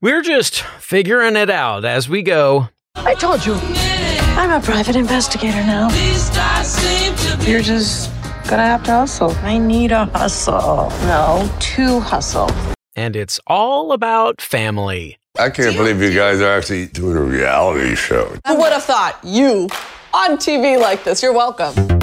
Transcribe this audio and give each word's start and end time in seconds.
We're 0.00 0.22
just 0.22 0.60
figuring 0.60 1.34
it 1.34 1.50
out 1.50 1.84
as 1.84 2.08
we 2.08 2.22
go. 2.22 2.68
I 2.94 3.14
told 3.14 3.44
you. 3.44 3.54
I'm 4.38 4.52
a 4.52 4.64
private 4.64 4.94
investigator 4.94 5.58
now. 5.66 5.88
You're 7.44 7.62
just 7.62 8.08
gonna 8.48 8.62
have 8.62 8.84
to 8.84 8.92
hustle. 8.92 9.32
I 9.42 9.58
need 9.58 9.90
a 9.90 10.04
hustle. 10.04 10.90
No, 11.08 11.50
to 11.58 11.98
hustle. 11.98 12.48
And 12.94 13.16
it's 13.16 13.40
all 13.48 13.90
about 13.90 14.40
family. 14.40 15.18
I 15.36 15.50
can't 15.50 15.76
believe 15.76 16.00
you 16.00 16.14
guys 16.14 16.40
are 16.40 16.56
actually 16.56 16.86
doing 16.86 17.16
a 17.16 17.22
reality 17.22 17.96
show. 17.96 18.36
Who 18.46 18.56
would 18.56 18.72
have 18.72 18.84
thought 18.84 19.18
you 19.24 19.68
on 20.14 20.36
TV 20.36 20.80
like 20.80 21.02
this? 21.02 21.24
You're 21.24 21.32
welcome. 21.32 21.97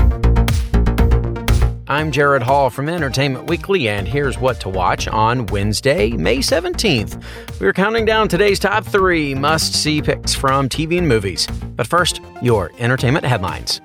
I'm 1.88 2.11
Gerrad 2.11 2.41
Hall 2.41 2.71
from 2.71 2.89
Entertainment 2.89 3.47
Weekly, 3.47 3.88
and 3.88 4.07
here's 4.07 4.39
what 4.39 4.59
to 4.61 4.70
watch 4.70 5.07
on 5.07 5.45
Wednesday, 5.45 6.09
May 6.09 6.39
17th. 6.39 7.21
We're 7.59 7.73
counting 7.73 8.05
down 8.05 8.27
today's 8.27 8.57
top 8.57 8.84
three 8.84 9.35
must 9.35 9.75
see 9.75 10.02
picks 10.02 10.34
from 10.34 10.67
TV 10.67 10.98
and 10.98 11.08
movies. 11.08 11.45
But 11.75 11.85
first, 11.85 12.21
your 12.41 12.71
entertainment 12.80 13.23
headlines. 13.23 13.81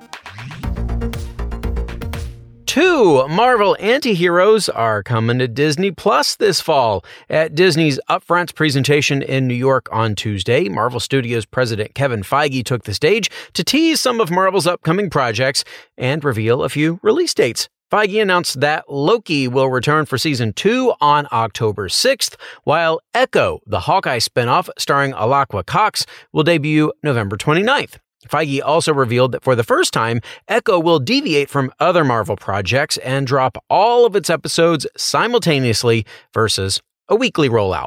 Two 2.64 3.28
Marvel 3.28 3.76
anti-heroes 3.80 4.70
are 4.70 5.02
coming 5.02 5.38
to 5.38 5.46
Disney 5.46 5.90
Plus 5.90 6.36
this 6.36 6.58
fall. 6.58 7.04
At 7.28 7.54
Disney's 7.54 8.00
Upfronts 8.08 8.54
presentation 8.54 9.20
in 9.20 9.46
New 9.46 9.52
York 9.52 9.90
on 9.92 10.14
Tuesday, 10.14 10.70
Marvel 10.70 11.00
Studios 11.00 11.44
president 11.44 11.94
Kevin 11.94 12.22
Feige 12.22 12.64
took 12.64 12.84
the 12.84 12.94
stage 12.94 13.30
to 13.52 13.62
tease 13.62 14.00
some 14.00 14.22
of 14.22 14.30
Marvel's 14.30 14.66
upcoming 14.66 15.10
projects 15.10 15.64
and 15.98 16.24
reveal 16.24 16.62
a 16.62 16.70
few 16.70 16.98
release 17.02 17.34
dates. 17.34 17.68
Feige 17.90 18.22
announced 18.22 18.60
that 18.60 18.88
Loki 18.88 19.48
will 19.48 19.68
return 19.68 20.06
for 20.06 20.16
season 20.16 20.52
two 20.52 20.92
on 21.00 21.26
October 21.32 21.88
6th, 21.88 22.36
while 22.62 23.00
Echo, 23.14 23.58
the 23.66 23.80
Hawkeye 23.80 24.18
spinoff 24.18 24.68
starring 24.78 25.12
Alaqua 25.12 25.66
Cox, 25.66 26.06
will 26.32 26.44
debut 26.44 26.92
November 27.02 27.36
29th. 27.36 27.96
Feige 28.28 28.62
also 28.64 28.94
revealed 28.94 29.32
that 29.32 29.42
for 29.42 29.56
the 29.56 29.64
first 29.64 29.92
time, 29.92 30.20
Echo 30.46 30.78
will 30.78 31.00
deviate 31.00 31.50
from 31.50 31.72
other 31.80 32.04
Marvel 32.04 32.36
projects 32.36 32.96
and 32.98 33.26
drop 33.26 33.58
all 33.68 34.06
of 34.06 34.14
its 34.14 34.30
episodes 34.30 34.86
simultaneously 34.96 36.06
versus 36.32 36.80
a 37.08 37.16
weekly 37.16 37.48
rollout. 37.48 37.86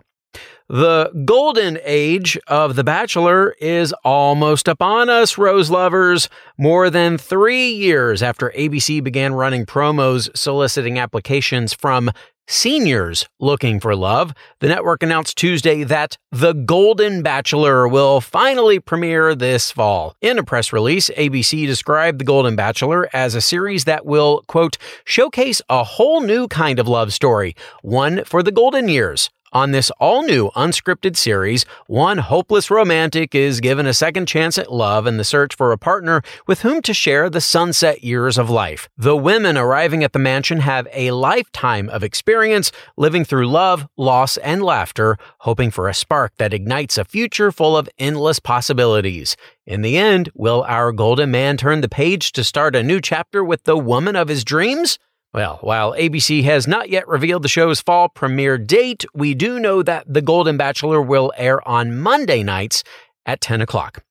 The 0.74 1.12
golden 1.24 1.78
age 1.84 2.36
of 2.48 2.76
The 2.76 2.84
Bachelor 2.84 3.52
is 3.60 3.94
almost 4.04 4.68
upon 4.68 5.08
us, 5.08 5.38
Rose 5.38 5.70
lovers. 5.70 6.30
More 6.58 6.90
than 6.90 7.20
three 7.20 7.70
years 7.70 8.24
after 8.24 8.52
ABC 8.58 9.04
began 9.04 9.36
running 9.36 9.68
promos 9.68 10.36
soliciting 10.36 10.98
applications 10.98 11.74
from 11.74 12.10
seniors 12.48 13.28
looking 13.40 13.80
for 13.80 13.96
love, 13.96 14.34
the 14.62 14.68
network 14.68 15.04
announced 15.04 15.38
Tuesday 15.38 15.84
that 15.84 16.18
The 16.32 16.54
Golden 16.54 17.22
Bachelor 17.22 17.88
will 17.88 18.20
finally 18.20 18.80
premiere 18.80 19.36
this 19.36 19.70
fall. 19.70 20.16
In 20.22 20.40
a 20.40 20.44
press 20.44 20.74
release, 20.74 21.12
ABC 21.12 21.68
described 21.68 22.18
The 22.20 22.26
Golden 22.26 22.56
Bachelor 22.56 23.08
as 23.14 23.36
a 23.36 23.42
series 23.42 23.86
that 23.86 24.08
will, 24.08 24.44
quote, 24.48 24.80
showcase 25.06 25.62
a 25.70 25.84
whole 25.84 26.22
new 26.22 26.48
kind 26.48 26.80
of 26.80 26.88
love 26.88 27.14
story, 27.14 27.56
one 27.84 28.24
for 28.24 28.42
the 28.42 28.52
golden 28.52 28.88
years. 28.90 29.30
On 29.54 29.70
this 29.70 29.92
all 30.00 30.24
new 30.24 30.50
unscripted 30.56 31.16
series, 31.16 31.64
one 31.86 32.18
hopeless 32.18 32.72
romantic 32.72 33.36
is 33.36 33.60
given 33.60 33.86
a 33.86 33.94
second 33.94 34.26
chance 34.26 34.58
at 34.58 34.74
love 34.74 35.06
in 35.06 35.18
the 35.18 35.24
search 35.24 35.54
for 35.54 35.72
a 35.72 35.78
partner 35.78 36.24
with 36.48 36.64
whom 36.64 36.82
to 36.82 36.92
share 36.92 37.30
the 37.30 37.40
sunset 37.40 38.04
years 38.04 38.40
of 38.40 38.50
life. 38.50 38.90
The 38.98 39.16
women 39.16 39.56
arriving 39.56 40.04
at 40.04 40.12
the 40.12 40.18
mansion 40.18 40.62
have 40.62 40.88
a 40.92 41.12
lifetime 41.12 41.88
of 41.90 42.04
experience 42.04 42.72
living 42.98 43.24
through 43.24 43.48
love, 43.48 43.88
loss, 43.96 44.38
and 44.38 44.64
laughter, 44.64 45.20
hoping 45.42 45.70
for 45.70 45.88
a 45.88 45.94
spark 45.94 46.34
that 46.38 46.52
ignites 46.52 46.98
a 46.98 47.06
future 47.06 47.52
full 47.52 47.78
of 47.78 47.88
endless 48.00 48.40
possibilities. 48.40 49.38
In 49.68 49.84
the 49.84 49.98
end, 49.98 50.32
will 50.34 50.64
our 50.68 50.92
golden 50.92 51.30
man 51.30 51.58
turn 51.58 51.82
the 51.82 51.90
page 51.90 52.32
to 52.32 52.44
start 52.44 52.76
a 52.76 52.82
new 52.82 53.00
chapter 53.00 53.44
with 53.44 53.66
the 53.66 53.78
woman 53.78 54.16
of 54.16 54.30
his 54.30 54.44
dreams? 54.44 54.98
Well, 55.34 55.58
while 55.62 55.94
ABC 55.94 56.44
has 56.44 56.68
not 56.68 56.90
yet 56.90 57.08
revealed 57.08 57.42
the 57.42 57.48
show's 57.50 57.82
fall 57.82 58.08
premiere 58.08 58.60
date, 58.60 59.04
we 59.16 59.34
do 59.34 59.60
know 59.60 59.82
that 59.82 60.06
The 60.08 60.22
Golden 60.22 60.58
Bachelor 60.58 61.02
will 61.02 61.34
air 61.36 61.68
on 61.68 61.98
Monday 62.00 62.44
nights 62.44 62.84
at 63.26 63.42
10 63.42 63.60
o'clock. 63.60 64.04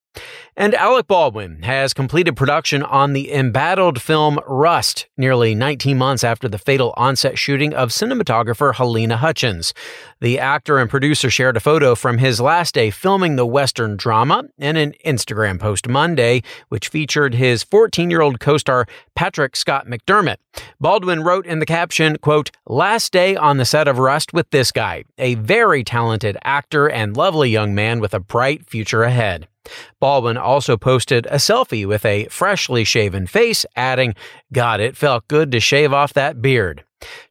And 0.55 0.75
Alec 0.75 1.07
Baldwin 1.07 1.63
has 1.63 1.95
completed 1.95 2.37
production 2.37 2.83
on 2.83 3.15
the 3.15 3.33
embattled 3.33 4.03
film 4.03 4.39
Rust, 4.47 5.07
nearly 5.17 5.55
19 5.55 5.97
months 5.97 6.23
after 6.23 6.47
the 6.47 6.59
fatal 6.59 6.93
onset 6.99 7.39
shooting 7.39 7.73
of 7.73 7.89
cinematographer 7.89 8.75
Halyna 8.75 9.17
Hutchins. 9.17 9.73
The 10.21 10.39
actor 10.39 10.79
and 10.79 10.91
producer 10.91 11.31
shared 11.31 11.57
a 11.57 11.61
photo 11.61 11.95
from 11.95 12.19
his 12.19 12.39
last 12.39 12.75
day 12.75 12.91
filming 12.91 13.37
the 13.37 13.47
Western 13.47 13.97
drama 13.97 14.45
in 14.59 14.77
an 14.77 14.93
Instagram 15.07 15.59
post 15.59 15.89
Monday, 15.89 16.43
which 16.69 16.89
featured 16.89 17.35
his 17.35 17.63
14 17.63 18.11
year 18.11 18.21
old 18.21 18.39
co 18.39 18.59
star 18.59 18.87
Patrick 19.15 19.57
Scott 19.57 19.87
McDermott. 19.87 20.37
Baldwin 20.79 21.23
wrote 21.23 21.47
in 21.47 21.61
the 21.61 21.67
caption, 21.67 22.19
quote, 22.19 22.51
Last 22.67 23.11
day 23.11 23.37
on 23.37 23.57
the 23.57 23.65
set 23.65 23.89
of 23.89 23.99
Rust 23.99 24.35
with 24.35 24.51
this 24.51 24.71
guy, 24.71 25.05
a 25.17 25.37
very 25.37 25.83
talented 25.83 26.37
actor 26.45 26.91
and 26.91 27.17
lovely 27.17 27.49
young 27.49 27.75
man 27.75 28.01
with 28.01 28.13
a 28.13 28.21
bright 28.21 28.69
future 28.69 29.03
ahead. 29.03 29.49
Baldwin 30.01 30.37
also 30.37 30.77
posted 30.77 31.27
a 31.27 31.37
selfie 31.37 31.87
with 31.87 32.05
a 32.05 32.27
freshly 32.27 32.85
shaven 32.85 33.27
face, 33.27 33.65
adding, 33.77 34.15
God, 34.53 34.81
it 34.81 34.97
felt 34.97 35.29
good 35.29 35.53
to 35.53 35.61
shave 35.61 35.93
off 35.93 36.13
that 36.15 36.43
beard. 36.43 36.85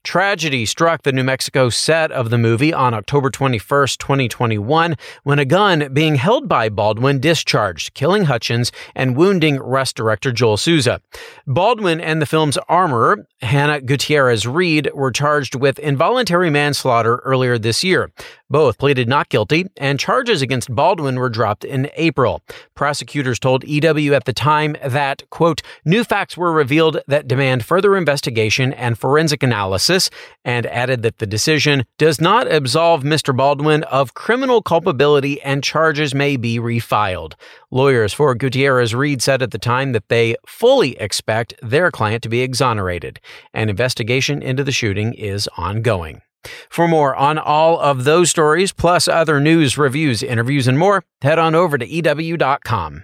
Tragedy 0.04 0.66
struck 0.66 1.04
the 1.04 1.12
New 1.12 1.24
Mexico 1.24 1.70
set 1.70 2.12
of 2.12 2.30
the 2.30 2.38
movie 2.38 2.74
on 2.74 2.94
October 2.94 3.30
21, 3.30 3.88
2021, 4.00 4.96
when 5.24 5.40
a 5.40 5.46
gun 5.46 5.94
being 5.94 6.16
held 6.16 6.48
by 6.48 6.70
Baldwin 6.70 7.20
discharged, 7.20 7.94
killing 7.94 8.26
Hutchins 8.26 8.72
and 8.96 9.16
wounding 9.16 9.58
Rust 9.58 9.96
director 9.96 10.32
Joel 10.32 10.58
Souza. 10.58 11.02
Baldwin 11.46 12.02
and 12.02 12.22
the 12.22 12.26
film's 12.26 12.58
armorer, 12.70 13.28
Hannah 13.42 13.82
Gutierrez 13.82 14.48
Reed, 14.48 14.90
were 14.94 15.12
charged 15.12 15.56
with 15.56 15.80
involuntary 15.80 16.50
manslaughter 16.50 17.18
earlier 17.18 17.58
this 17.58 17.84
year. 17.84 18.12
Both 18.50 18.78
pleaded 18.78 19.08
not 19.08 19.30
guilty, 19.30 19.68
and 19.78 19.98
charges 19.98 20.42
against 20.42 20.76
Baldwin 20.76 21.18
were 21.18 21.30
dropped 21.30 21.64
in 21.64 21.90
April. 21.96 22.42
Prosecutors 22.76 23.40
told 23.40 23.64
EW 23.64 24.14
at 24.14 24.26
the 24.26 24.34
time 24.34 24.76
that, 24.84 25.24
quote, 25.30 25.62
new 25.86 26.04
facts 26.04 26.36
were 26.36 26.52
revealed 26.52 27.02
that 27.08 27.30
demand 27.30 27.64
further 27.64 27.96
investigation 27.96 28.74
and 28.74 28.98
forensic 28.98 29.42
analysis, 29.42 29.61
and 30.44 30.66
added 30.66 31.04
that 31.04 31.20
the 31.20 31.28
decision 31.28 31.86
does 31.98 32.20
not 32.20 32.52
absolve 32.52 33.04
Mr. 33.04 33.36
Baldwin 33.36 33.84
of 33.84 34.14
criminal 34.14 34.62
culpability 34.62 35.42
and 35.42 35.64
charges 35.64 36.16
may 36.16 36.38
be 36.38 36.60
refiled. 36.60 37.34
Lawyers 37.70 38.14
for 38.14 38.34
Gutierrez 38.36 38.96
Reed 38.96 39.22
said 39.22 39.42
at 39.42 39.52
the 39.52 39.58
time 39.58 39.92
that 39.92 40.10
they 40.10 40.36
fully 40.48 40.98
expect 41.00 41.54
their 41.62 41.92
client 41.92 42.24
to 42.24 42.30
be 42.30 42.42
exonerated. 42.42 43.20
An 43.54 43.70
investigation 43.70 44.42
into 44.42 44.64
the 44.64 44.72
shooting 44.72 45.14
is 45.14 45.48
ongoing. 45.58 46.22
For 46.70 46.88
more 46.88 47.16
on 47.16 47.38
all 47.38 47.80
of 47.80 48.04
those 48.04 48.32
stories, 48.32 48.72
plus 48.72 49.08
other 49.08 49.40
news, 49.40 49.78
reviews, 49.78 50.24
interviews, 50.24 50.68
and 50.68 50.78
more, 50.78 51.04
head 51.22 51.38
on 51.38 51.54
over 51.54 51.78
to 51.78 51.86
EW.com. 51.86 53.04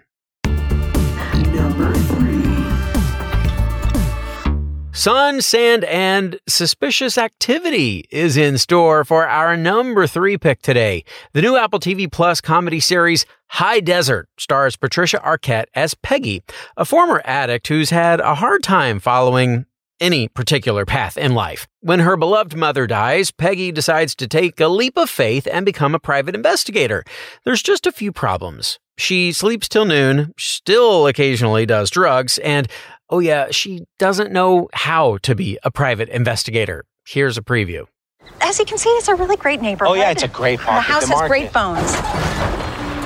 Sun, 4.97 5.41
sand, 5.41 5.83
and 5.83 6.39
suspicious 6.47 7.19
activity 7.19 8.05
is 8.09 8.35
in 8.35 8.57
store 8.57 9.05
for 9.05 9.27
our 9.27 9.55
number 9.55 10.07
three 10.07 10.39
pick 10.39 10.63
today. 10.63 11.03
The 11.33 11.43
new 11.43 11.55
Apple 11.55 11.79
TV 11.79 12.11
Plus 12.11 12.41
comedy 12.41 12.79
series 12.79 13.23
High 13.49 13.79
Desert 13.79 14.27
stars 14.39 14.75
Patricia 14.75 15.19
Arquette 15.19 15.65
as 15.75 15.93
Peggy, 15.93 16.41
a 16.77 16.83
former 16.83 17.21
addict 17.25 17.67
who's 17.67 17.91
had 17.91 18.19
a 18.21 18.33
hard 18.33 18.63
time 18.63 18.99
following 18.99 19.67
any 19.99 20.29
particular 20.29 20.83
path 20.83 21.15
in 21.15 21.35
life. 21.35 21.67
When 21.81 21.99
her 21.99 22.17
beloved 22.17 22.55
mother 22.55 22.87
dies, 22.87 23.29
Peggy 23.29 23.71
decides 23.71 24.15
to 24.15 24.27
take 24.27 24.59
a 24.59 24.67
leap 24.67 24.97
of 24.97 25.11
faith 25.11 25.47
and 25.51 25.63
become 25.63 25.93
a 25.93 25.99
private 25.99 26.33
investigator. 26.33 27.03
There's 27.43 27.61
just 27.61 27.85
a 27.85 27.91
few 27.91 28.11
problems. 28.11 28.79
She 28.97 29.31
sleeps 29.31 29.69
till 29.69 29.85
noon, 29.85 30.33
still 30.39 31.05
occasionally 31.05 31.67
does 31.67 31.91
drugs, 31.91 32.39
and 32.39 32.67
oh 33.09 33.19
yeah, 33.19 33.47
she 33.51 33.85
doesn't 33.99 34.31
know 34.31 34.69
how 34.73 35.17
to 35.19 35.35
be 35.35 35.57
a 35.63 35.71
private 35.71 36.09
investigator. 36.09 36.83
Here's 37.05 37.37
a 37.37 37.41
preview. 37.41 37.85
As 38.41 38.59
you 38.59 38.65
can 38.65 38.77
see, 38.77 38.89
it's 38.89 39.07
a 39.07 39.15
really 39.15 39.37
great 39.37 39.61
neighborhood. 39.61 39.97
Oh, 39.97 39.99
yeah, 39.99 40.11
it's 40.11 40.23
a 40.23 40.27
great 40.27 40.59
park. 40.59 40.85
The 40.85 40.91
house 40.91 41.07
The 41.07 41.15
has 41.15 41.27
great 41.29 41.53
market. 41.53 41.87
phones. 41.87 42.97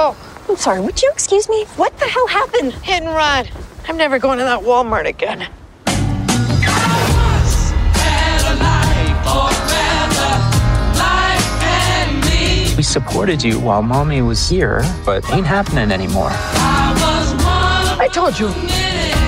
Oh, 0.00 0.16
I'm 0.48 0.56
sorry, 0.56 0.80
would 0.80 1.02
you 1.02 1.10
excuse 1.12 1.48
me? 1.48 1.64
What 1.76 1.96
the 1.98 2.04
hell 2.06 2.26
happened? 2.28 2.72
hit 2.74 3.02
and 3.02 3.08
run. 3.08 3.46
I'm 3.88 3.96
never 3.96 4.18
going 4.18 4.38
to 4.38 4.44
that 4.44 4.60
Walmart 4.60 5.06
again. 5.06 5.48
We 12.78 12.84
supported 12.84 13.42
you 13.42 13.58
while 13.58 13.82
mommy 13.82 14.22
was 14.22 14.48
here, 14.48 14.84
but 15.04 15.28
ain't 15.32 15.48
happening 15.48 15.90
anymore. 15.90 16.30
I 16.30 18.08
told 18.12 18.38
you. 18.38 18.52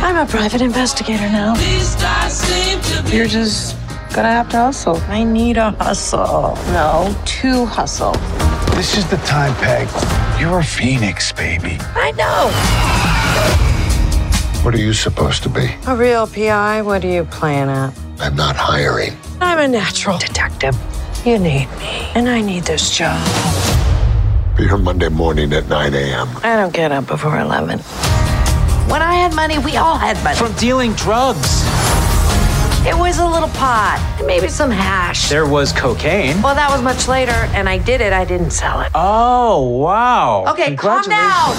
I'm 0.06 0.16
a 0.16 0.24
private 0.24 0.60
investigator 0.60 1.28
now. 1.28 1.54
You're 3.12 3.26
just 3.26 3.74
gonna 4.14 4.30
have 4.30 4.48
to 4.50 4.56
hustle. 4.56 4.98
I 5.08 5.24
need 5.24 5.56
a 5.56 5.72
hustle. 5.72 6.54
No, 6.68 7.12
to 7.24 7.66
hustle. 7.66 8.12
This 8.76 8.96
is 8.96 9.10
the 9.10 9.16
time, 9.26 9.52
Peg. 9.56 9.88
You're 10.40 10.60
a 10.60 10.64
phoenix, 10.64 11.32
baby. 11.32 11.76
I 11.96 12.12
know. 12.12 12.52
What 14.64 14.76
are 14.76 14.78
you 14.78 14.92
supposed 14.92 15.42
to 15.42 15.48
be? 15.48 15.74
A 15.88 15.96
real 15.96 16.28
PI? 16.28 16.82
What 16.82 17.04
are 17.04 17.08
you 17.08 17.24
playing 17.24 17.68
at? 17.68 17.92
I'm 18.20 18.36
not 18.36 18.54
hiring. 18.54 19.16
I'm 19.40 19.58
a 19.58 19.66
natural 19.66 20.18
detective. 20.18 20.76
You 21.24 21.38
need 21.38 21.68
me, 21.78 22.08
and 22.14 22.30
I 22.30 22.40
need 22.40 22.62
this 22.62 22.96
job. 22.96 23.20
Be 24.56 24.64
here 24.66 24.78
Monday 24.78 25.10
morning 25.10 25.52
at 25.52 25.68
9 25.68 25.92
a.m. 25.92 26.28
I 26.42 26.56
don't 26.56 26.72
get 26.72 26.92
up 26.92 27.06
before 27.06 27.38
11. 27.38 27.78
When 28.88 29.02
I 29.02 29.14
had 29.16 29.34
money, 29.34 29.58
we 29.58 29.76
all 29.76 29.98
had 29.98 30.16
money. 30.24 30.36
From 30.36 30.52
dealing 30.54 30.94
drugs. 30.94 31.62
It 32.86 32.96
was 32.96 33.18
a 33.18 33.26
little 33.26 33.50
pot, 33.50 34.00
maybe 34.26 34.48
some 34.48 34.70
hash. 34.70 35.28
There 35.28 35.46
was 35.46 35.72
cocaine. 35.72 36.40
Well, 36.40 36.54
that 36.54 36.70
was 36.70 36.80
much 36.80 37.06
later, 37.06 37.36
and 37.52 37.68
I 37.68 37.76
did 37.76 38.00
it. 38.00 38.14
I 38.14 38.24
didn't 38.24 38.52
sell 38.52 38.80
it. 38.80 38.90
Oh, 38.94 39.78
wow. 39.78 40.46
Okay, 40.48 40.74
calm 40.74 41.02
down. 41.02 41.54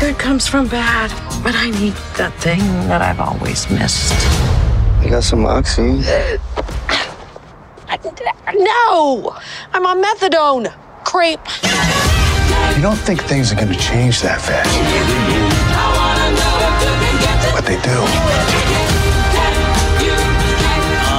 Good 0.00 0.18
comes 0.18 0.46
from 0.46 0.66
bad, 0.68 1.10
but 1.44 1.54
I 1.54 1.68
need 1.72 1.92
that 2.16 2.32
thing 2.38 2.60
that 2.88 3.02
I've 3.02 3.20
always 3.20 3.68
missed. 3.70 4.14
You 5.04 5.10
got 5.10 5.24
some 5.24 5.44
oxy. 5.44 6.00
No! 8.54 9.36
I'm 9.72 9.86
on 9.86 10.02
methadone. 10.02 10.72
Creep. 11.04 11.40
You 12.76 12.82
don't 12.82 12.96
think 12.96 13.22
things 13.22 13.52
are 13.52 13.56
gonna 13.56 13.76
change 13.76 14.20
that 14.22 14.40
fast. 14.40 14.72
But 17.54 17.64
they 17.64 17.80
do. 17.82 17.96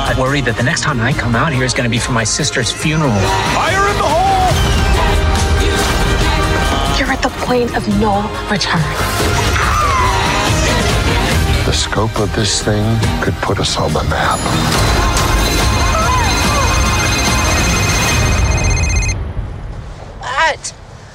I 0.10 0.16
worry 0.20 0.42
that 0.42 0.56
the 0.56 0.64
next 0.64 0.82
time 0.82 1.00
I 1.02 1.14
come 1.14 1.36
out 1.36 1.52
here 1.52 1.64
is 1.64 1.74
going 1.74 1.84
to 1.84 1.90
be 1.90 2.00
for 2.00 2.12
my 2.12 2.24
sister's 2.24 2.72
funeral. 2.72 3.12
Fire 3.54 3.86
in 3.92 3.98
the 3.98 4.08
hole! 4.08 4.54
You're 6.98 7.12
at 7.12 7.22
the 7.22 7.30
point 7.46 7.76
of 7.76 7.86
no 8.00 8.24
return. 8.50 8.82
The 11.66 11.74
scope 11.74 12.18
of 12.20 12.34
this 12.36 12.64
thing 12.64 12.86
could 13.22 13.36
put 13.36 13.60
us 13.60 13.78
on 13.78 13.92
the 13.94 14.04
map. 14.06 15.17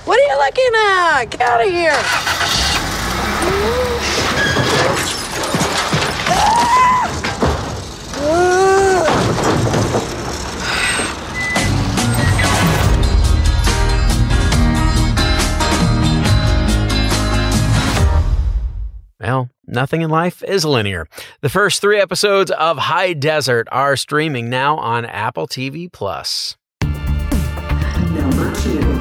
What? 0.04 0.12
What 0.12 0.18
are 0.18 0.22
you 0.22 0.38
looking 0.38 0.74
at? 0.74 1.24
Get 1.26 1.40
out 1.40 1.60
of 1.60 1.70
here. 1.70 1.92
Well, 19.20 19.50
nothing 19.68 20.02
in 20.02 20.10
life 20.10 20.42
is 20.42 20.64
linear. 20.64 21.06
The 21.42 21.48
first 21.48 21.80
three 21.80 22.00
episodes 22.00 22.50
of 22.50 22.76
High 22.76 23.12
Desert 23.12 23.68
are 23.70 23.96
streaming 23.96 24.50
now 24.50 24.76
on 24.78 25.04
Apple 25.04 25.46
TV 25.46 25.90
Plus. 25.92 26.56
Number 28.10 28.52
two. 28.56 28.91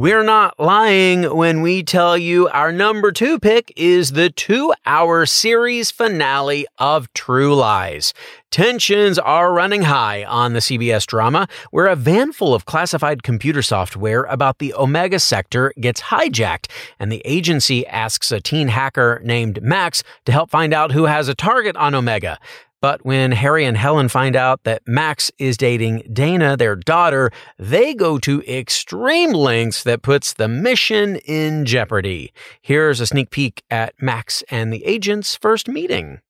We're 0.00 0.24
not 0.24 0.58
lying 0.58 1.24
when 1.24 1.60
we 1.60 1.82
tell 1.82 2.16
you 2.16 2.48
our 2.48 2.72
number 2.72 3.12
two 3.12 3.38
pick 3.38 3.70
is 3.76 4.12
the 4.12 4.30
two 4.30 4.72
hour 4.86 5.26
series 5.26 5.90
finale 5.90 6.66
of 6.78 7.12
True 7.12 7.54
Lies. 7.54 8.14
Tensions 8.50 9.18
are 9.18 9.52
running 9.52 9.82
high 9.82 10.24
on 10.24 10.54
the 10.54 10.60
CBS 10.60 11.04
drama, 11.04 11.48
where 11.70 11.84
a 11.84 11.96
van 11.96 12.32
full 12.32 12.54
of 12.54 12.64
classified 12.64 13.22
computer 13.22 13.60
software 13.60 14.22
about 14.24 14.58
the 14.58 14.72
Omega 14.72 15.20
sector 15.20 15.70
gets 15.78 16.00
hijacked, 16.00 16.70
and 16.98 17.12
the 17.12 17.20
agency 17.26 17.86
asks 17.86 18.32
a 18.32 18.40
teen 18.40 18.68
hacker 18.68 19.20
named 19.22 19.62
Max 19.62 20.02
to 20.24 20.32
help 20.32 20.48
find 20.48 20.72
out 20.72 20.92
who 20.92 21.04
has 21.04 21.28
a 21.28 21.34
target 21.34 21.76
on 21.76 21.94
Omega. 21.94 22.38
But 22.80 23.04
when 23.04 23.32
Harry 23.32 23.66
and 23.66 23.76
Helen 23.76 24.08
find 24.08 24.34
out 24.34 24.64
that 24.64 24.80
Max 24.86 25.30
is 25.38 25.58
dating 25.58 26.02
Dana, 26.10 26.56
their 26.56 26.76
daughter, 26.76 27.30
they 27.58 27.92
go 27.92 28.16
to 28.18 28.42
extreme 28.48 29.32
lengths 29.32 29.82
that 29.82 30.00
puts 30.00 30.32
the 30.32 30.48
mission 30.48 31.16
in 31.16 31.66
jeopardy. 31.66 32.32
Here's 32.62 32.98
a 33.00 33.06
sneak 33.06 33.28
peek 33.30 33.62
at 33.70 33.92
Max 34.00 34.42
and 34.50 34.72
the 34.72 34.82
agent's 34.86 35.36
first 35.36 35.68
meeting. 35.68 36.20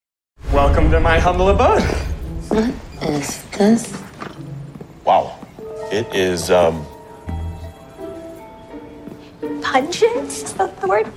Welcome 0.51 0.91
to 0.91 0.99
my 0.99 1.19
humble 1.19 1.47
abode. 1.47 1.83
What 2.49 2.73
is 3.03 3.43
this? 3.51 4.01
Wow. 5.05 5.39
It 5.89 6.13
is, 6.13 6.51
um, 6.51 6.85
Pungent? 9.61 10.27
Is 10.27 10.53
that 10.53 10.81
the 10.81 10.87
word? 10.87 11.07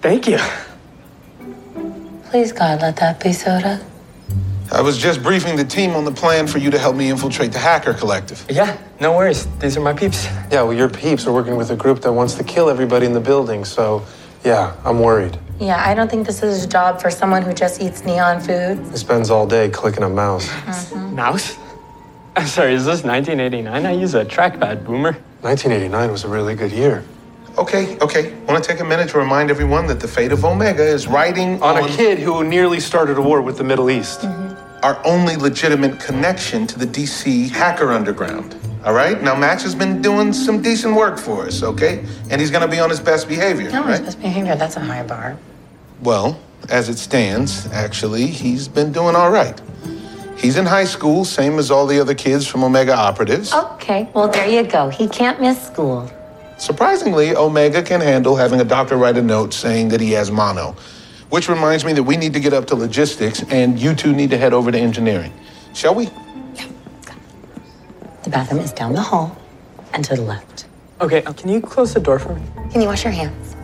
thank 0.00 0.28
you. 0.28 0.38
Please, 2.30 2.52
God, 2.52 2.80
let 2.82 2.96
that 2.96 3.18
be 3.20 3.32
soda. 3.32 3.84
I 4.72 4.80
was 4.80 4.98
just 4.98 5.22
briefing 5.22 5.56
the 5.56 5.64
team 5.64 5.92
on 5.92 6.04
the 6.04 6.12
plan 6.12 6.46
for 6.46 6.58
you 6.58 6.70
to 6.70 6.78
help 6.78 6.96
me 6.96 7.08
infiltrate 7.08 7.52
the 7.52 7.58
hacker 7.58 7.94
collective. 7.94 8.44
Yeah, 8.50 8.76
no 9.00 9.16
worries. 9.16 9.46
These 9.58 9.76
are 9.76 9.80
my 9.80 9.92
peeps. 9.92 10.26
Yeah, 10.50 10.62
well, 10.62 10.72
your 10.72 10.88
peeps 10.88 11.26
are 11.26 11.32
working 11.32 11.56
with 11.56 11.70
a 11.70 11.76
group 11.76 12.00
that 12.02 12.12
wants 12.12 12.34
to 12.34 12.44
kill 12.44 12.68
everybody 12.68 13.06
in 13.06 13.12
the 13.12 13.20
building, 13.20 13.64
so 13.64 14.04
yeah, 14.44 14.76
I'm 14.84 15.00
worried. 15.00 15.38
Yeah, 15.60 15.82
I 15.84 15.94
don't 15.94 16.10
think 16.10 16.26
this 16.26 16.42
is 16.42 16.64
a 16.64 16.68
job 16.68 17.00
for 17.00 17.10
someone 17.10 17.42
who 17.42 17.54
just 17.54 17.80
eats 17.80 18.04
neon 18.04 18.40
food. 18.40 18.78
He 18.90 18.96
spends 18.96 19.30
all 19.30 19.46
day 19.46 19.68
clicking 19.70 20.02
a 20.02 20.08
mouse. 20.08 20.48
Mm-hmm. 20.48 21.14
Mouse? 21.14 21.56
I'm 22.36 22.46
sorry, 22.46 22.74
is 22.74 22.84
this 22.84 23.04
1989? 23.04 23.86
I 23.86 23.92
use 23.92 24.14
a 24.14 24.24
trackpad, 24.24 24.84
boomer. 24.84 25.12
1989 25.40 26.10
was 26.10 26.24
a 26.24 26.28
really 26.28 26.54
good 26.54 26.72
year. 26.72 27.04
Okay, 27.56 27.98
okay. 28.00 28.34
Want 28.44 28.62
to 28.62 28.70
take 28.70 28.80
a 28.80 28.84
minute 28.84 29.08
to 29.10 29.18
remind 29.18 29.50
everyone 29.50 29.86
that 29.86 30.00
the 30.00 30.08
fate 30.08 30.32
of 30.32 30.44
Omega 30.44 30.84
is 30.84 31.06
riding 31.06 31.62
On 31.62 31.78
on, 31.78 31.88
a 31.88 31.92
kid 31.96 32.18
who 32.18 32.44
nearly 32.44 32.80
started 32.80 33.16
a 33.16 33.22
war 33.22 33.40
with 33.40 33.56
the 33.56 33.64
Middle 33.64 33.88
East. 33.88 34.20
Mm-hmm. 34.20 34.45
Our 34.86 35.04
only 35.04 35.34
legitimate 35.34 35.98
connection 35.98 36.64
to 36.64 36.78
the 36.78 36.86
DC 36.86 37.50
hacker 37.50 37.90
underground. 37.90 38.54
All 38.84 38.92
right? 38.92 39.20
Now, 39.20 39.34
Max 39.34 39.64
has 39.64 39.74
been 39.74 40.00
doing 40.00 40.32
some 40.32 40.62
decent 40.62 40.94
work 40.94 41.18
for 41.18 41.46
us, 41.46 41.64
okay? 41.64 42.04
And 42.30 42.40
he's 42.40 42.52
going 42.52 42.62
to 42.62 42.68
be 42.68 42.78
on 42.78 42.88
his 42.88 43.00
best 43.00 43.26
behavior, 43.26 43.68
No, 43.72 43.82
right? 43.82 44.00
best 44.00 44.20
behavior, 44.20 44.54
that's 44.54 44.76
a 44.76 44.80
high 44.80 45.02
bar. 45.02 45.36
Well, 46.02 46.38
as 46.68 46.88
it 46.88 46.98
stands, 46.98 47.66
actually, 47.72 48.28
he's 48.28 48.68
been 48.68 48.92
doing 48.92 49.16
all 49.16 49.32
right. 49.32 49.60
He's 50.36 50.56
in 50.56 50.66
high 50.66 50.84
school, 50.84 51.24
same 51.24 51.58
as 51.58 51.72
all 51.72 51.88
the 51.88 51.98
other 51.98 52.14
kids 52.14 52.46
from 52.46 52.62
Omega 52.62 52.94
Operatives. 52.94 53.52
Okay, 53.52 54.08
well, 54.14 54.28
there 54.28 54.46
you 54.46 54.62
go. 54.62 54.88
He 54.88 55.08
can't 55.08 55.40
miss 55.40 55.60
school. 55.66 56.08
Surprisingly, 56.58 57.34
Omega 57.34 57.82
can 57.82 58.00
handle 58.00 58.36
having 58.36 58.60
a 58.60 58.64
doctor 58.64 58.96
write 58.96 59.16
a 59.16 59.22
note 59.22 59.52
saying 59.52 59.88
that 59.88 60.00
he 60.00 60.12
has 60.12 60.30
mono. 60.30 60.76
Which 61.30 61.48
reminds 61.48 61.84
me 61.84 61.92
that 61.92 62.02
we 62.02 62.16
need 62.16 62.32
to 62.34 62.40
get 62.40 62.52
up 62.52 62.66
to 62.66 62.76
logistics 62.76 63.42
and 63.50 63.78
you 63.78 63.94
two 63.94 64.12
need 64.12 64.30
to 64.30 64.38
head 64.38 64.52
over 64.52 64.70
to 64.70 64.78
engineering. 64.78 65.32
Shall 65.74 65.94
we? 65.94 66.04
Yeah. 66.54 66.68
The 68.22 68.30
bathroom 68.30 68.60
is 68.60 68.72
down 68.72 68.92
the 68.92 69.00
hall 69.00 69.36
and 69.92 70.04
to 70.04 70.14
the 70.14 70.22
left. 70.22 70.66
Okay, 71.00 71.22
uh, 71.24 71.32
can 71.32 71.50
you 71.50 71.60
close 71.60 71.92
the 71.92 72.00
door 72.00 72.18
for 72.18 72.34
me? 72.34 72.42
Can 72.70 72.80
you 72.80 72.86
wash 72.86 73.04
your 73.04 73.12
hands? 73.12 73.56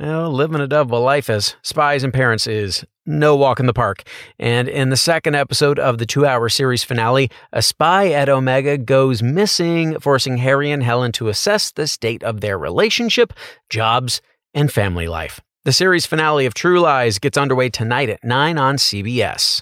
Well, 0.00 0.32
living 0.32 0.60
a 0.60 0.68
double 0.68 1.00
life 1.00 1.28
as 1.28 1.56
spies 1.62 2.04
and 2.04 2.12
parents 2.12 2.46
is 2.46 2.84
no 3.04 3.34
walk 3.34 3.58
in 3.58 3.66
the 3.66 3.72
park. 3.72 4.04
And 4.38 4.68
in 4.68 4.90
the 4.90 4.96
second 4.96 5.34
episode 5.34 5.78
of 5.78 5.98
the 5.98 6.06
two 6.06 6.24
hour 6.24 6.48
series 6.48 6.84
finale, 6.84 7.30
a 7.52 7.62
spy 7.62 8.10
at 8.12 8.28
Omega 8.28 8.78
goes 8.78 9.22
missing, 9.22 9.98
forcing 9.98 10.36
Harry 10.36 10.70
and 10.70 10.84
Helen 10.84 11.10
to 11.12 11.28
assess 11.28 11.72
the 11.72 11.88
state 11.88 12.22
of 12.22 12.40
their 12.40 12.56
relationship, 12.56 13.32
jobs, 13.68 14.20
and 14.54 14.70
family 14.70 15.08
life. 15.08 15.40
The 15.68 15.72
series 15.74 16.06
finale 16.06 16.46
of 16.46 16.54
True 16.54 16.80
Lies 16.80 17.18
gets 17.18 17.36
underway 17.36 17.68
tonight 17.68 18.08
at 18.08 18.24
9 18.24 18.56
on 18.56 18.76
CBS. 18.76 19.60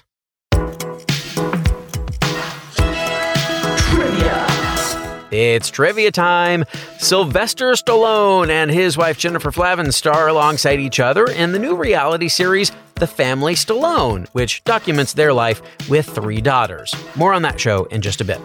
It's 5.31 5.69
trivia 5.69 6.11
time. 6.11 6.63
Sylvester 6.99 7.71
Stallone 7.73 8.49
and 8.49 8.71
his 8.71 8.97
wife 8.97 9.17
Jennifer 9.17 9.51
Flavin 9.51 9.91
star 9.91 10.27
alongside 10.29 10.79
each 10.79 10.99
other 10.99 11.25
in 11.25 11.51
the 11.51 11.59
new 11.59 11.75
reality 11.75 12.29
series 12.29 12.71
The 12.95 13.07
Family 13.07 13.53
Stallone, 13.53 14.27
which 14.29 14.63
documents 14.63 15.13
their 15.13 15.33
life 15.33 15.61
with 15.89 16.07
three 16.09 16.39
daughters. 16.39 16.95
More 17.15 17.33
on 17.33 17.41
that 17.41 17.59
show 17.59 17.85
in 17.85 18.01
just 18.01 18.21
a 18.21 18.25
bit. 18.25 18.39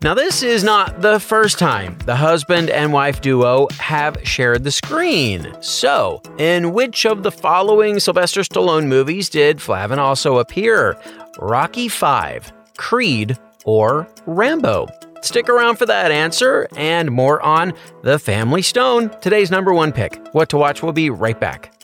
Now, 0.00 0.14
this 0.14 0.44
is 0.44 0.62
not 0.62 1.02
the 1.02 1.18
first 1.18 1.58
time 1.58 1.98
the 2.06 2.14
husband 2.14 2.70
and 2.70 2.92
wife 2.92 3.20
duo 3.20 3.66
have 3.80 4.16
shared 4.22 4.62
the 4.62 4.70
screen. 4.70 5.52
So, 5.60 6.22
in 6.38 6.72
which 6.72 7.04
of 7.04 7.24
the 7.24 7.32
following 7.32 7.98
Sylvester 7.98 8.42
Stallone 8.42 8.86
movies 8.86 9.28
did 9.28 9.60
Flavin 9.60 9.98
also 9.98 10.38
appear? 10.38 10.96
Rocky 11.40 11.88
Five, 11.88 12.52
Creed, 12.76 13.36
or 13.64 14.08
Rambo? 14.26 14.86
Stick 15.20 15.48
around 15.48 15.76
for 15.76 15.86
that 15.86 16.10
answer 16.10 16.68
and 16.76 17.10
more 17.10 17.42
on 17.42 17.72
The 18.02 18.18
Family 18.18 18.62
Stone, 18.62 19.10
today's 19.20 19.50
number 19.50 19.72
one 19.72 19.92
pick. 19.92 20.20
What 20.32 20.48
to 20.50 20.56
watch, 20.56 20.82
will 20.82 20.92
be 20.92 21.10
right 21.10 21.38
back. 21.38 21.74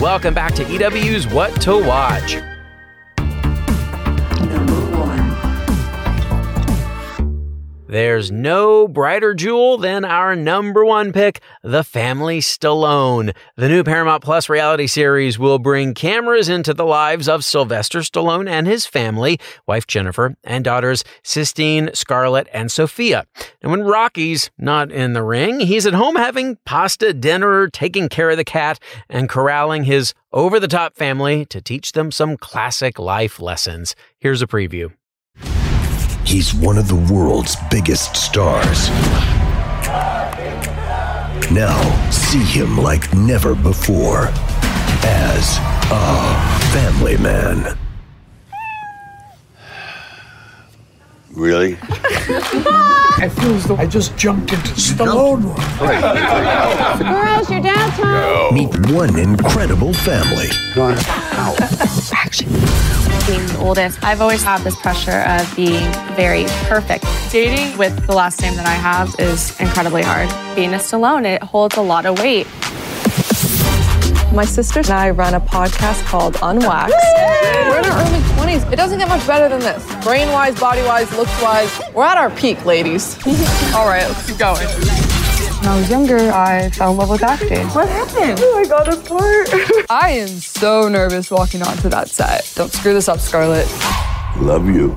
Welcome 0.00 0.34
back 0.34 0.54
to 0.54 0.62
EW's 0.62 1.26
What 1.26 1.60
to 1.62 1.78
Watch. 1.84 2.36
There's 7.88 8.32
no 8.32 8.88
brighter 8.88 9.32
jewel 9.32 9.78
than 9.78 10.04
our 10.04 10.34
number 10.34 10.84
one 10.84 11.12
pick, 11.12 11.40
The 11.62 11.84
Family 11.84 12.40
Stallone. 12.40 13.32
The 13.54 13.68
new 13.68 13.84
Paramount 13.84 14.24
Plus 14.24 14.48
reality 14.48 14.88
series 14.88 15.38
will 15.38 15.60
bring 15.60 15.94
cameras 15.94 16.48
into 16.48 16.74
the 16.74 16.84
lives 16.84 17.28
of 17.28 17.44
Sylvester 17.44 18.00
Stallone 18.00 18.48
and 18.48 18.66
his 18.66 18.86
family, 18.86 19.38
wife 19.68 19.86
Jennifer, 19.86 20.34
and 20.42 20.64
daughters 20.64 21.04
Sistine, 21.22 21.90
Scarlett, 21.94 22.48
and 22.52 22.72
Sophia. 22.72 23.24
And 23.62 23.70
when 23.70 23.84
Rocky's 23.84 24.50
not 24.58 24.90
in 24.90 25.12
the 25.12 25.22
ring, 25.22 25.60
he's 25.60 25.86
at 25.86 25.94
home 25.94 26.16
having 26.16 26.58
pasta 26.66 27.14
dinner, 27.14 27.68
taking 27.68 28.08
care 28.08 28.30
of 28.30 28.36
the 28.36 28.44
cat, 28.44 28.80
and 29.08 29.28
corralling 29.28 29.84
his 29.84 30.12
over 30.32 30.58
the 30.58 30.66
top 30.66 30.96
family 30.96 31.44
to 31.46 31.62
teach 31.62 31.92
them 31.92 32.10
some 32.10 32.36
classic 32.36 32.98
life 32.98 33.38
lessons. 33.38 33.94
Here's 34.18 34.42
a 34.42 34.48
preview. 34.48 34.92
He's 36.26 36.52
one 36.52 36.76
of 36.76 36.88
the 36.88 36.96
world's 36.96 37.54
biggest 37.70 38.16
stars. 38.16 38.88
Now, 41.52 42.10
see 42.10 42.42
him 42.42 42.76
like 42.76 43.14
never 43.14 43.54
before 43.54 44.30
as 45.04 45.58
a 45.90 46.70
family 46.72 47.16
man. 47.18 47.78
Really? 51.30 51.78
I 53.18 53.30
feel 53.32 53.54
as 53.54 53.64
though 53.66 53.76
I 53.76 53.86
just 53.86 54.16
jumped 54.16 54.52
into 54.52 54.70
Stallone 54.72 55.44
world. 55.44 55.60
Girls, 56.98 57.50
your 57.50 57.60
dad's 57.60 57.96
home. 58.02 58.52
Meet 58.52 58.90
one 58.90 59.16
incredible 59.16 59.94
family. 59.94 60.48
Action. 62.12 62.48
Being 63.26 63.44
the 63.46 63.58
oldest, 63.58 64.04
I've 64.04 64.20
always 64.20 64.44
had 64.44 64.60
this 64.60 64.76
pressure 64.76 65.24
of 65.26 65.56
being 65.56 65.92
very 66.14 66.44
perfect. 66.68 67.04
Dating 67.32 67.76
with 67.76 68.06
the 68.06 68.14
last 68.14 68.40
name 68.40 68.54
that 68.54 68.66
I 68.66 68.74
have 68.74 69.12
is 69.18 69.58
incredibly 69.58 70.02
hard. 70.02 70.28
Being 70.54 70.74
a 70.74 70.76
Stallone, 70.76 71.24
it 71.24 71.42
holds 71.42 71.76
a 71.76 71.82
lot 71.82 72.06
of 72.06 72.20
weight. 72.20 72.46
My 74.32 74.44
sister 74.44 74.78
and 74.78 74.90
I 74.90 75.10
run 75.10 75.34
a 75.34 75.40
podcast 75.40 76.04
called 76.04 76.36
Unwaxed. 76.40 76.94
We're 76.94 77.78
in 77.78 77.84
our 77.86 78.00
early 78.00 78.20
20s. 78.36 78.72
It 78.72 78.76
doesn't 78.76 78.98
get 79.00 79.08
much 79.08 79.26
better 79.26 79.48
than 79.48 79.58
this. 79.58 79.84
Brain 80.04 80.28
wise, 80.28 80.58
body 80.60 80.82
wise, 80.82 81.10
looks 81.16 81.42
wise. 81.42 81.80
We're 81.94 82.04
at 82.04 82.18
our 82.18 82.30
peak, 82.30 82.64
ladies. 82.64 83.16
All 83.74 83.88
right, 83.88 84.06
let's 84.06 84.24
keep 84.28 84.38
going. 84.38 84.68
When 85.66 85.74
I 85.74 85.80
was 85.80 85.90
younger, 85.90 86.30
I 86.30 86.70
fell 86.70 86.92
in 86.92 86.96
love 86.96 87.10
with 87.10 87.24
acting. 87.24 87.66
What 87.70 87.88
happened? 87.88 88.38
Oh 88.40 88.62
my 88.62 88.68
god, 88.68 88.86
this 88.86 89.08
part. 89.08 89.90
I 89.90 90.10
am 90.10 90.28
so 90.28 90.88
nervous 90.88 91.28
walking 91.28 91.60
onto 91.60 91.88
that 91.88 92.08
set. 92.08 92.52
Don't 92.54 92.72
screw 92.72 92.94
this 92.94 93.08
up, 93.08 93.18
Scarlett. 93.18 93.66
Love 94.36 94.66
you. 94.66 94.94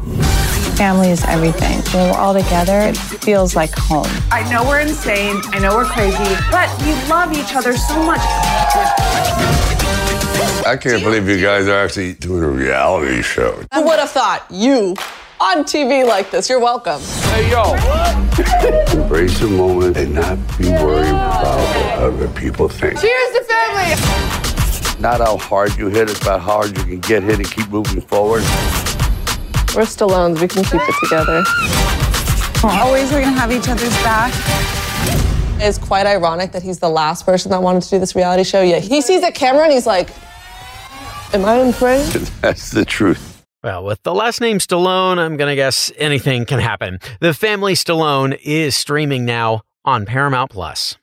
Family 0.78 1.10
is 1.10 1.26
everything. 1.26 1.80
When 1.92 2.12
we're 2.12 2.18
all 2.20 2.36
together, 2.36 2.82
it 2.82 2.96
feels 2.96 3.56
like 3.56 3.72
home. 3.74 4.06
I 4.30 4.48
know 4.52 4.64
we're 4.64 4.82
insane. 4.82 5.42
I 5.46 5.58
know 5.58 5.76
we're 5.76 5.86
crazy, 5.86 6.18
but 6.52 6.70
we 6.84 6.94
love 7.10 7.34
each 7.34 7.56
other 7.56 7.76
so 7.76 8.04
much. 8.04 8.22
I 10.68 10.78
can't 10.80 11.02
believe 11.02 11.28
you 11.28 11.42
guys 11.42 11.68
are 11.68 11.84
actually 11.84 12.14
doing 12.14 12.44
a 12.44 12.48
reality 12.48 13.24
show. 13.24 13.60
Who 13.74 13.86
would 13.86 13.98
have 13.98 14.12
thought 14.12 14.46
you 14.52 14.96
on 15.42 15.64
TV 15.64 16.06
like 16.06 16.32
this? 16.32 16.50
You're 16.50 16.60
welcome. 16.60 17.02
Hey, 17.32 17.50
yo. 17.50 17.74
Embrace 19.02 19.40
the 19.40 19.48
moment 19.48 19.98
and 19.98 20.14
not 20.16 20.38
be 20.58 20.70
worried 20.70 21.10
about 21.10 21.58
what 21.76 22.14
other 22.14 22.28
people 22.30 22.68
think. 22.68 23.00
Cheers 23.00 23.32
to 23.34 23.44
family. 23.46 25.02
Not 25.02 25.22
how 25.22 25.38
hard 25.38 25.78
you 25.78 25.88
hit, 25.88 26.10
it's 26.10 26.22
about 26.22 26.42
how 26.42 26.62
hard 26.62 26.78
you 26.78 26.84
can 26.84 27.00
get 27.00 27.24
hit 27.24 27.38
and 27.38 27.50
keep 27.50 27.70
moving 27.70 28.02
forward. 28.02 28.42
We're 29.76 29.86
Stallones. 29.86 30.42
We 30.42 30.48
can 30.48 30.64
keep 30.64 30.82
it 30.82 30.96
together. 31.04 31.44
Always 32.64 33.12
we're 33.12 33.22
gonna 33.22 33.40
have 33.40 33.52
each 33.52 33.70
other's 33.70 33.96
back. 34.04 34.34
It's 35.62 35.78
quite 35.78 36.06
ironic 36.06 36.52
that 36.52 36.64
he's 36.64 36.80
the 36.80 36.90
last 36.90 37.26
person 37.26 37.52
that 37.52 37.62
wanted 37.62 37.84
to 37.84 37.90
do 37.90 38.00
this 38.00 38.16
reality 38.16 38.44
show. 38.44 38.62
Yet 38.62 38.82
he 38.84 39.02
sees 39.02 39.24
a 39.24 39.32
camera 39.32 39.64
and 39.64 39.74
he's 39.74 39.86
like, 39.86 40.10
"Am 41.34 41.46
I 41.46 41.60
in 41.60 41.72
frame?" 41.72 42.06
That's 42.42 42.72
the 42.72 42.84
truth. 42.84 43.29
Well, 43.62 43.84
with 43.84 44.02
the 44.04 44.14
last 44.14 44.40
name 44.40 44.60
Stallone, 44.60 45.18
I'm 45.18 45.36
going 45.36 45.50
to 45.50 45.56
guess 45.56 45.92
anything 45.98 46.46
can 46.46 46.60
happen. 46.60 47.00
The 47.20 47.34
Family 47.34 47.74
Stallone 47.74 48.40
is 48.42 48.74
streaming 48.74 49.26
now 49.26 49.64
on 49.84 50.06
Paramount 50.06 50.50
Plus. 50.50 50.98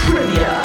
Trivia. 0.00 0.62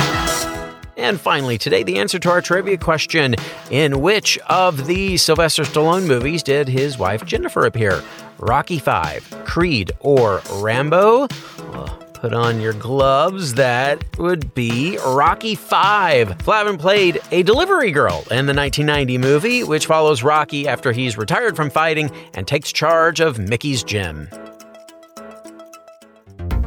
And 0.97 1.21
finally, 1.21 1.59
today, 1.59 1.83
the 1.83 1.99
answer 1.99 2.17
to 2.17 2.31
our 2.31 2.41
trivia 2.41 2.79
question 2.79 3.35
In 3.69 4.01
which 4.01 4.39
of 4.49 4.87
the 4.87 5.17
Sylvester 5.17 5.61
Stallone 5.61 6.07
movies 6.07 6.41
did 6.41 6.67
his 6.67 6.97
wife 6.97 7.23
Jennifer 7.23 7.67
appear? 7.67 8.03
Rocky 8.39 8.79
Five, 8.79 9.29
Creed, 9.45 9.91
or 9.99 10.41
Rambo? 10.53 11.27
Well, 11.71 12.10
put 12.21 12.33
on 12.33 12.61
your 12.61 12.73
gloves. 12.73 13.55
That 13.55 14.17
would 14.19 14.53
be 14.53 14.97
Rocky 15.03 15.55
Five. 15.55 16.39
Flavin 16.43 16.77
played 16.77 17.19
a 17.31 17.41
delivery 17.41 17.91
girl 17.91 18.19
in 18.29 18.45
the 18.45 18.53
1990 18.53 19.17
movie, 19.17 19.63
which 19.63 19.87
follows 19.87 20.21
Rocky 20.21 20.67
after 20.67 20.91
he's 20.91 21.17
retired 21.17 21.55
from 21.55 21.71
fighting 21.71 22.11
and 22.35 22.47
takes 22.47 22.71
charge 22.71 23.19
of 23.19 23.39
Mickey's 23.39 23.83
gym. 23.83 24.29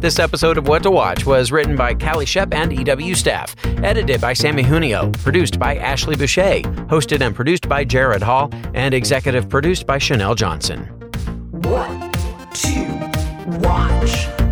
This 0.00 0.18
episode 0.18 0.58
of 0.58 0.68
What 0.68 0.82
to 0.82 0.90
Watch 0.90 1.24
was 1.24 1.50
written 1.50 1.74
by 1.74 1.94
Calie 1.94 2.26
Schepp 2.26 2.52
and 2.52 2.70
EW 2.70 3.14
staff, 3.14 3.56
edited 3.82 4.20
by 4.20 4.34
Samee 4.34 4.62
Junio, 4.62 5.10
produced 5.22 5.58
by 5.58 5.76
Ashley 5.76 6.16
Boucher, 6.16 6.60
hosted 6.88 7.22
and 7.22 7.34
produced 7.34 7.66
by 7.66 7.82
Gerrad 7.84 8.22
Hall, 8.22 8.50
and 8.74 8.92
executive 8.92 9.48
produced 9.48 9.86
by 9.86 9.98
Chanelle 9.98 10.36
Johnson. 10.36 10.84
What 11.50 12.12
to 12.52 13.58
watch? 13.66 14.45